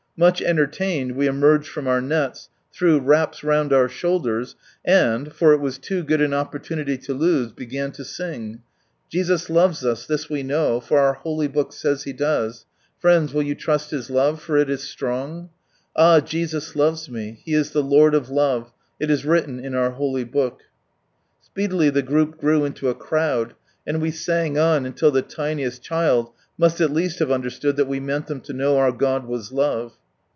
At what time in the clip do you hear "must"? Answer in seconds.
26.59-26.79